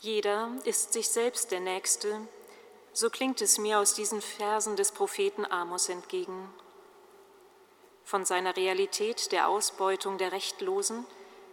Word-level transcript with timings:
Jeder 0.00 0.52
ist 0.62 0.92
sich 0.92 1.08
selbst 1.08 1.50
der 1.50 1.58
Nächste, 1.58 2.20
so 2.92 3.10
klingt 3.10 3.42
es 3.42 3.58
mir 3.58 3.80
aus 3.80 3.94
diesen 3.94 4.22
Versen 4.22 4.76
des 4.76 4.92
Propheten 4.92 5.44
Amos 5.44 5.88
entgegen. 5.88 6.54
Von 8.04 8.24
seiner 8.24 8.56
Realität 8.56 9.32
der 9.32 9.48
Ausbeutung 9.48 10.16
der 10.16 10.30
Rechtlosen 10.30 11.04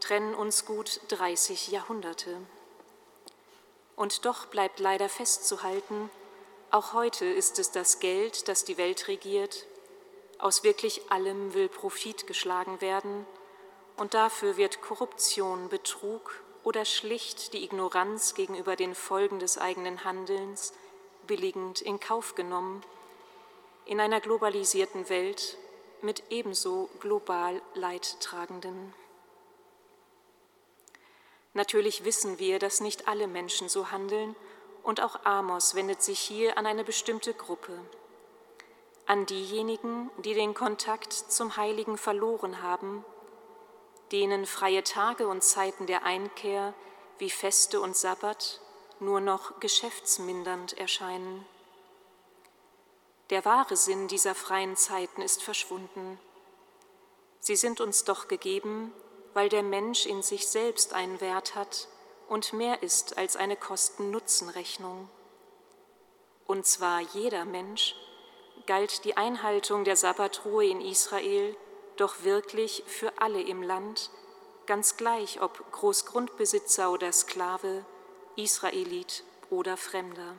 trennen 0.00 0.34
uns 0.34 0.66
gut 0.66 1.00
30 1.08 1.68
Jahrhunderte. 1.68 2.36
Und 3.96 4.26
doch 4.26 4.44
bleibt 4.44 4.80
leider 4.80 5.08
festzuhalten, 5.08 6.10
auch 6.70 6.92
heute 6.92 7.24
ist 7.24 7.58
es 7.58 7.70
das 7.70 8.00
Geld, 8.00 8.48
das 8.48 8.64
die 8.64 8.76
Welt 8.76 9.08
regiert. 9.08 9.64
Aus 10.38 10.62
wirklich 10.62 11.10
allem 11.10 11.54
will 11.54 11.70
Profit 11.70 12.26
geschlagen 12.26 12.82
werden 12.82 13.24
und 13.96 14.12
dafür 14.12 14.58
wird 14.58 14.82
Korruption, 14.82 15.70
Betrug 15.70 16.42
oder 16.66 16.84
schlicht 16.84 17.52
die 17.52 17.62
Ignoranz 17.62 18.34
gegenüber 18.34 18.74
den 18.74 18.96
Folgen 18.96 19.38
des 19.38 19.56
eigenen 19.56 20.02
Handelns 20.02 20.72
billigend 21.28 21.80
in 21.80 22.00
Kauf 22.00 22.34
genommen, 22.34 22.82
in 23.84 24.00
einer 24.00 24.20
globalisierten 24.20 25.08
Welt 25.08 25.58
mit 26.02 26.24
ebenso 26.28 26.90
global 26.98 27.62
Leidtragenden. 27.74 28.92
Natürlich 31.54 32.04
wissen 32.04 32.40
wir, 32.40 32.58
dass 32.58 32.80
nicht 32.80 33.06
alle 33.06 33.28
Menschen 33.28 33.68
so 33.68 33.92
handeln, 33.92 34.34
und 34.82 35.00
auch 35.00 35.24
Amos 35.24 35.76
wendet 35.76 36.02
sich 36.02 36.18
hier 36.18 36.58
an 36.58 36.66
eine 36.66 36.82
bestimmte 36.82 37.32
Gruppe, 37.32 37.78
an 39.06 39.24
diejenigen, 39.26 40.10
die 40.24 40.34
den 40.34 40.52
Kontakt 40.52 41.12
zum 41.12 41.56
Heiligen 41.56 41.96
verloren 41.96 42.60
haben 42.60 43.04
denen 44.12 44.46
freie 44.46 44.84
Tage 44.84 45.28
und 45.28 45.42
Zeiten 45.42 45.86
der 45.86 46.04
Einkehr 46.04 46.74
wie 47.18 47.30
Feste 47.30 47.80
und 47.80 47.96
Sabbat 47.96 48.60
nur 49.00 49.20
noch 49.20 49.60
geschäftsmindernd 49.60 50.78
erscheinen. 50.78 51.44
Der 53.30 53.44
wahre 53.44 53.76
Sinn 53.76 54.08
dieser 54.08 54.34
freien 54.34 54.76
Zeiten 54.76 55.20
ist 55.20 55.42
verschwunden. 55.42 56.18
Sie 57.40 57.56
sind 57.56 57.80
uns 57.80 58.04
doch 58.04 58.28
gegeben, 58.28 58.92
weil 59.34 59.48
der 59.48 59.62
Mensch 59.62 60.06
in 60.06 60.22
sich 60.22 60.46
selbst 60.46 60.94
einen 60.94 61.20
Wert 61.20 61.54
hat 61.54 61.88
und 62.28 62.52
mehr 62.52 62.82
ist 62.82 63.18
als 63.18 63.36
eine 63.36 63.56
Kosten-Nutzen-Rechnung. 63.56 65.08
Und 66.46 66.66
zwar 66.66 67.00
jeder 67.00 67.44
Mensch 67.44 67.94
galt 68.66 69.04
die 69.04 69.16
Einhaltung 69.16 69.84
der 69.84 69.96
Sabbatruhe 69.96 70.66
in 70.66 70.80
Israel 70.80 71.56
doch 71.96 72.22
wirklich 72.22 72.82
für 72.86 73.12
alle 73.20 73.40
im 73.42 73.62
Land, 73.62 74.10
ganz 74.66 74.96
gleich 74.96 75.40
ob 75.40 75.70
Großgrundbesitzer 75.72 76.90
oder 76.90 77.12
Sklave, 77.12 77.84
Israelit 78.36 79.24
oder 79.50 79.76
Fremder. 79.76 80.34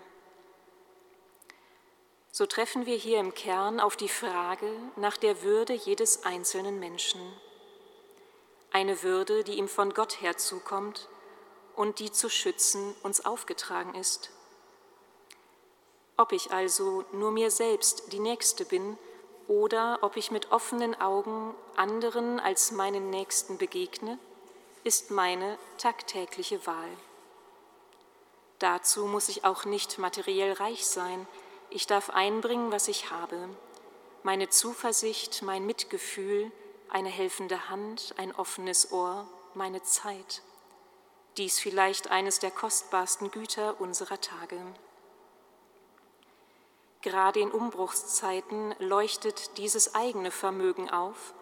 So 2.32 2.46
treffen 2.46 2.86
wir 2.86 2.98
hier 2.98 3.20
im 3.20 3.34
Kern 3.34 3.80
auf 3.80 3.96
die 3.96 4.10
Frage 4.10 4.70
nach 4.96 5.18
der 5.18 5.42
Würde 5.42 5.74
jedes 5.74 6.24
einzelnen 6.24 6.80
Menschen. 6.80 7.20
Eine 8.72 9.02
Würde, 9.02 9.44
die 9.44 9.54
ihm 9.56 9.68
von 9.68 9.94
Gott 9.94 10.22
her 10.22 10.38
zukommt 10.38 11.10
und 11.76 12.00
die 12.00 12.12
zu 12.12 12.30
schützen 12.30 12.94
uns 13.02 13.26
aufgetragen 13.26 13.96
ist. 13.96 14.30
Ob 16.16 16.32
ich 16.32 16.52
also 16.52 17.06
nur 17.12 17.32
mir 17.32 17.50
selbst 17.50 18.12
die 18.12 18.20
Nächste 18.20 18.66
bin 18.66 18.98
oder 19.48 20.00
ob 20.02 20.18
ich 20.18 20.32
mit 20.32 20.52
offenen 20.52 21.00
Augen 21.00 21.54
anderen 21.76 22.40
als 22.40 22.72
meinen 22.72 23.10
Nächsten 23.10 23.58
begegne, 23.58 24.20
ist 24.84 25.12
meine 25.12 25.58
tagtägliche 25.78 26.66
Wahl. 26.66 26.90
Dazu 28.60 29.06
muss 29.06 29.30
ich 29.30 29.46
auch 29.46 29.66
nicht 29.66 30.00
materiell 30.00 30.54
reich 30.54 30.88
sein, 30.88 31.28
ich 31.70 31.86
darf 31.86 32.10
einbringen, 32.10 32.72
was 32.72 32.88
ich 32.88 33.12
habe, 33.12 33.50
meine 34.24 34.50
Zuversicht, 34.50 35.42
mein 35.42 35.66
Mitgefühl, 35.66 36.52
eine 36.90 37.10
helfende 37.10 37.70
Hand, 37.70 38.14
ein 38.18 38.34
offenes 38.34 38.92
Ohr, 38.92 39.28
meine 39.54 39.84
Zeit. 39.84 40.42
Dies 41.38 41.60
vielleicht 41.60 42.10
eines 42.10 42.40
der 42.40 42.52
kostbarsten 42.52 43.30
Güter 43.32 43.80
unserer 43.80 44.20
Tage. 44.20 44.58
Gerade 47.08 47.40
in 47.40 47.52
Umbruchszeiten 47.52 48.76
leuchtet 48.80 49.58
dieses 49.58 49.96
eigene 49.96 50.30
Vermögen 50.30 50.90
auf. 50.90 51.34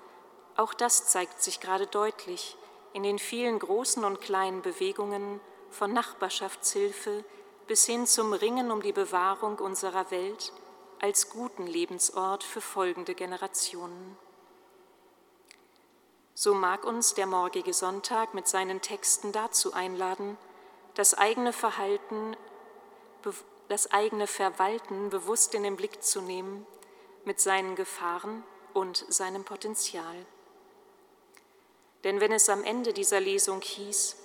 Auch 0.56 0.76
das 0.76 1.08
zeigt 1.08 1.42
sich 1.42 1.60
gerade 1.60 1.88
deutlich 1.88 2.56
in 2.94 3.02
den 3.02 3.18
vielen 3.18 3.58
großen 3.58 4.06
und 4.06 4.22
kleinen 4.22 4.62
Bewegungen 4.62 5.42
von 5.72 5.92
Nachbarschaftshilfe 5.92 7.26
bis 7.66 7.84
hin 7.88 8.06
zum 8.06 8.34
Ringen 8.34 8.70
um 8.70 8.84
die 8.84 8.92
Bewahrung 8.92 9.58
unserer 9.58 10.12
Welt 10.12 10.54
als 11.02 11.32
guten 11.32 11.66
Lebensort 11.66 12.44
für 12.44 12.62
folgende 12.62 13.16
Generationen. 13.16 14.20
So 16.36 16.54
mag 16.54 16.86
uns 16.86 17.16
der 17.16 17.26
morgige 17.26 17.74
Sonntag 17.74 18.36
mit 18.36 18.48
seinen 18.48 18.82
Texten 18.82 19.32
dazu 19.32 19.74
einladen, 19.74 20.38
das 20.94 21.16
eigene 21.16 21.54
Verhalten 21.54 22.38
das 23.68 23.92
eigene 23.92 24.28
Verwalten 24.28 25.10
bewusst 25.10 25.56
in 25.56 25.64
den 25.64 25.76
Blick 25.76 26.04
zu 26.04 26.22
nehmen 26.22 26.66
mit 27.24 27.40
seinen 27.40 27.76
Gefahren 27.76 28.44
und 28.74 29.06
seinem 29.10 29.44
Potenzial. 29.44 30.26
Denn 32.04 32.20
wenn 32.20 32.32
es 32.32 32.50
am 32.50 32.64
Ende 32.64 32.94
dieser 32.94 33.20
Lesung 33.20 33.62
hieß, 33.62 34.18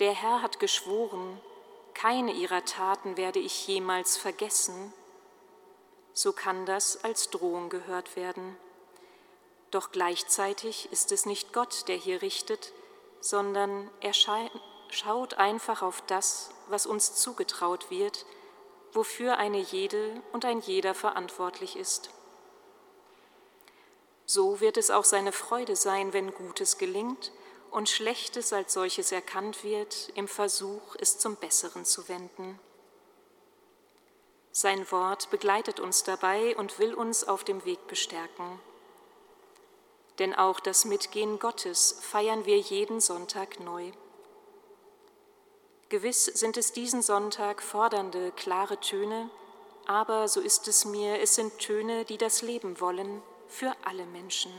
der 0.00 0.12
Herr 0.12 0.42
hat 0.42 0.58
geschworen, 0.58 1.40
keine 1.94 2.32
ihrer 2.32 2.64
Taten 2.64 3.16
werde 3.16 3.38
ich 3.38 3.68
jemals 3.68 4.16
vergessen, 4.16 4.92
so 6.14 6.32
kann 6.32 6.66
das 6.66 7.04
als 7.04 7.30
Drohung 7.30 7.68
gehört 7.68 8.16
werden. 8.16 8.56
Doch 9.70 9.92
gleichzeitig 9.92 10.90
ist 10.90 11.12
es 11.12 11.24
nicht 11.24 11.52
Gott, 11.52 11.86
der 11.88 11.96
hier 11.96 12.22
richtet, 12.22 12.72
sondern 13.20 13.88
er 14.00 14.12
schaut 14.12 15.34
einfach 15.34 15.82
auf 15.82 16.02
das, 16.06 16.50
was 16.68 16.86
uns 16.86 17.14
zugetraut 17.14 17.90
wird, 17.90 18.26
wofür 18.92 19.38
eine 19.38 19.58
jede 19.58 20.22
und 20.32 20.44
ein 20.44 20.60
jeder 20.60 20.94
verantwortlich 20.94 21.76
ist. 21.76 22.10
So 24.24 24.60
wird 24.60 24.76
es 24.76 24.90
auch 24.90 25.04
seine 25.04 25.32
Freude 25.32 25.76
sein, 25.76 26.12
wenn 26.12 26.32
Gutes 26.32 26.78
gelingt 26.78 27.32
und 27.70 27.88
Schlechtes 27.88 28.52
als 28.52 28.74
solches 28.74 29.12
erkannt 29.12 29.64
wird, 29.64 30.10
im 30.14 30.28
Versuch, 30.28 30.96
es 31.00 31.18
zum 31.18 31.36
Besseren 31.36 31.84
zu 31.84 32.08
wenden. 32.08 32.58
Sein 34.52 34.90
Wort 34.90 35.30
begleitet 35.30 35.80
uns 35.80 36.04
dabei 36.04 36.54
und 36.56 36.78
will 36.78 36.92
uns 36.92 37.24
auf 37.24 37.42
dem 37.42 37.64
Weg 37.64 37.86
bestärken. 37.86 38.60
Denn 40.18 40.34
auch 40.34 40.60
das 40.60 40.84
Mitgehen 40.84 41.38
Gottes 41.38 41.98
feiern 42.02 42.44
wir 42.44 42.58
jeden 42.58 43.00
Sonntag 43.00 43.60
neu. 43.60 43.92
Gewiss 45.92 46.24
sind 46.24 46.56
es 46.56 46.72
diesen 46.72 47.02
Sonntag 47.02 47.60
fordernde, 47.62 48.32
klare 48.34 48.80
Töne, 48.80 49.28
aber 49.84 50.26
so 50.26 50.40
ist 50.40 50.66
es 50.66 50.86
mir, 50.86 51.20
es 51.20 51.34
sind 51.34 51.58
Töne, 51.58 52.06
die 52.06 52.16
das 52.16 52.40
Leben 52.40 52.80
wollen 52.80 53.20
für 53.46 53.76
alle 53.84 54.06
Menschen. 54.06 54.50